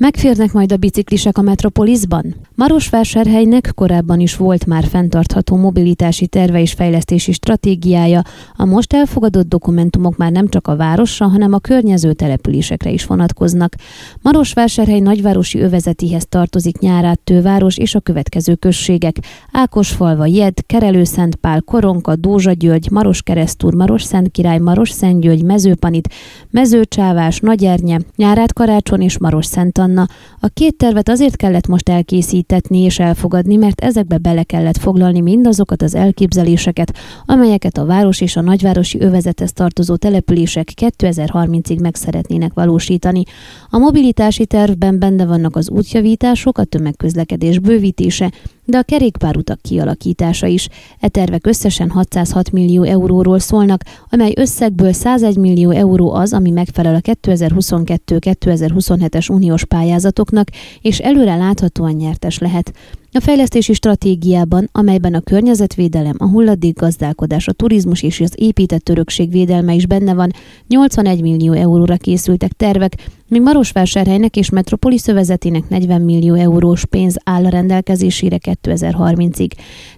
[0.00, 2.34] Megférnek majd a biciklisek a metropolisban?
[2.54, 8.22] Marosvásárhelynek korábban is volt már fenntartható mobilitási terve és fejlesztési stratégiája.
[8.56, 13.74] A most elfogadott dokumentumok már nem csak a városra, hanem a környező településekre is vonatkoznak.
[14.22, 19.16] Marosvásárhely nagyvárosi övezetéhez tartozik Nyáráttőváros és a következő községek.
[19.52, 26.08] Ákosfalva, Jed, Kerelőszentpál, Koronka, Dózsa György, Maros Keresztúr, Maros Szentkirály, Maros Szentgyörgy, Mezőpanit,
[26.50, 30.06] Mezőcsávás, Nagyernye, Nyárát Karácson és Maros Szentan Anna.
[30.40, 35.82] A két tervet azért kellett most elkészítetni és elfogadni, mert ezekbe bele kellett foglalni mindazokat
[35.82, 36.96] az elképzeléseket,
[37.26, 43.22] amelyeket a város és a nagyvárosi övezethez tartozó települések 2030-ig meg szeretnének valósítani.
[43.70, 48.32] A mobilitási tervben benne vannak az útjavítások, a tömegközlekedés bővítése,
[48.70, 50.68] de a kerékpárutak kialakítása is.
[51.00, 56.94] E tervek összesen 606 millió euróról szólnak, amely összegből 101 millió euró az, ami megfelel
[56.94, 60.48] a 2022-2027-es uniós pályázatoknak,
[60.80, 62.72] és előre láthatóan nyertes lehet.
[63.12, 69.74] A fejlesztési stratégiában, amelyben a környezetvédelem, a hulladékgazdálkodás, a turizmus és az épített örökség védelme
[69.74, 70.30] is benne van,
[70.68, 77.44] 81 millió euróra készültek tervek, míg Marosvásárhelynek és Metropolis Szövezetének 40 millió eurós pénz áll
[77.44, 79.50] a rendelkezésére 2030-ig.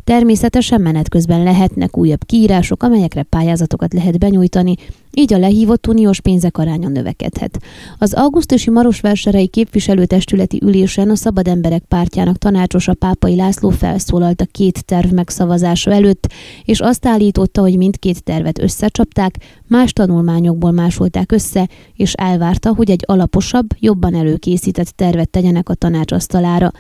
[0.05, 4.75] Természetesen menet közben lehetnek újabb kiírások, amelyekre pályázatokat lehet benyújtani,
[5.15, 7.59] így a lehívott uniós pénzek aránya növekedhet.
[7.99, 14.85] Az augusztusi Marosvásárhelyi képviselőtestületi ülésen a Szabad Emberek pártjának tanácsosa Pápai László felszólalt a két
[14.85, 16.33] terv megszavazása előtt,
[16.65, 19.37] és azt állította, hogy mindkét tervet összecsapták,
[19.73, 26.73] más tanulmányokból másolták össze, és elvárta, hogy egy alaposabb, jobban előkészített tervet tegyenek a tanácsasztalára.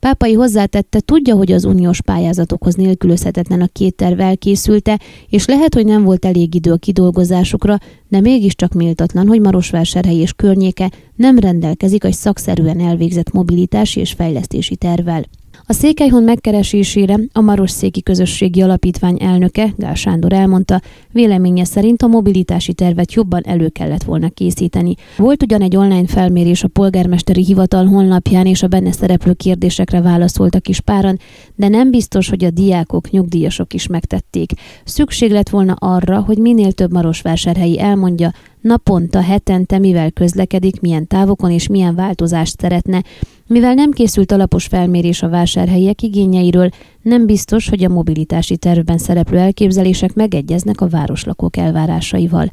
[0.00, 5.86] Pápai hozzátette, tudja, hogy az uniós pályázatokhoz nélkülözhetetlen a két terv elkészülte, és lehet, hogy
[5.86, 12.04] nem volt elég idő a kidolgozásukra, de mégiscsak méltatlan, hogy Marosvásárhely és környéke nem rendelkezik
[12.04, 15.24] egy szakszerűen elvégzett mobilitási és fejlesztési tervvel.
[15.70, 20.80] A Székelyhon megkeresésére a Marosszéki Közösségi Alapítvány elnöke, Gál Sándor elmondta,
[21.12, 24.94] véleménye szerint a mobilitási tervet jobban elő kellett volna készíteni.
[25.16, 30.68] Volt ugyan egy online felmérés a polgármesteri hivatal honlapján, és a benne szereplő kérdésekre válaszoltak
[30.68, 31.18] is páran,
[31.54, 34.52] de nem biztos, hogy a diákok, nyugdíjasok is megtették.
[34.84, 41.50] Szükség lett volna arra, hogy minél több marosvásárhelyi elmondja, naponta, hetente mivel közlekedik, milyen távokon
[41.50, 43.02] és milyen változást szeretne.
[43.46, 46.68] Mivel nem készült alapos felmérés a vásárhelyiek igényeiről,
[47.02, 52.50] nem biztos, hogy a mobilitási tervben szereplő elképzelések megegyeznek a városlakók elvárásaival.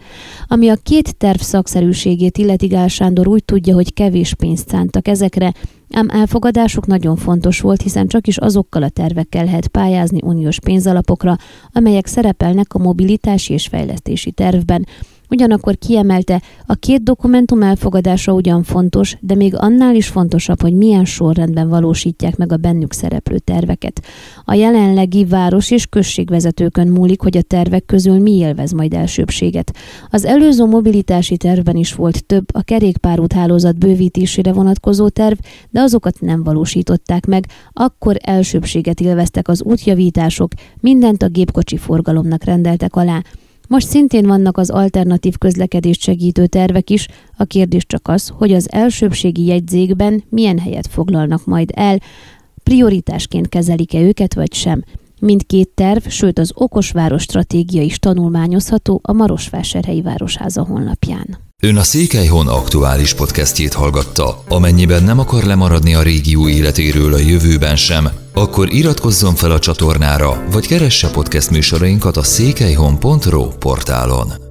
[0.48, 5.54] Ami a két terv szakszerűségét illeti Gál Sándor úgy tudja, hogy kevés pénzt szántak ezekre,
[5.90, 11.38] ám elfogadásuk nagyon fontos volt, hiszen csak is azokkal a tervekkel lehet pályázni uniós pénzalapokra,
[11.72, 14.86] amelyek szerepelnek a mobilitási és fejlesztési tervben,
[15.30, 21.06] Ugyanakkor kiemelte, a két dokumentum elfogadása ugyan fontos, de még annál is fontosabb, hogy milyen
[21.06, 24.02] sorrendben valósítják meg a bennük szereplő terveket.
[24.46, 29.76] A jelenlegi város és községvezetőkön múlik, hogy a tervek közül mi élvez majd elsőbséget.
[30.10, 35.38] Az előző mobilitási tervben is volt több a kerékpárút hálózat bővítésére vonatkozó terv,
[35.70, 42.96] de azokat nem valósították meg, akkor elsőbséget élveztek az útjavítások, mindent a gépkocsi forgalomnak rendeltek
[42.96, 43.22] alá.
[43.68, 47.08] Most szintén vannak az alternatív közlekedést segítő tervek is,
[47.38, 52.00] a kérdés csak az, hogy az elsőbségi jegyzékben milyen helyet foglalnak majd el,
[52.64, 54.84] prioritásként kezelik-e őket vagy sem.
[55.20, 61.38] Mindkét terv, sőt az okosváros stratégia is tanulmányozható a Marosvásárhelyi Városháza honlapján.
[61.64, 64.44] Ön a Székelyhon aktuális podcastjét hallgatta.
[64.50, 70.44] Amennyiben nem akar lemaradni a régió életéről a jövőben sem, akkor iratkozzon fel a csatornára,
[70.52, 74.47] vagy keresse podcast műsorainkat a székelyhon.pro portálon.